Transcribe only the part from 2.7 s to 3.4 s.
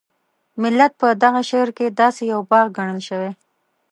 ګڼل شوی.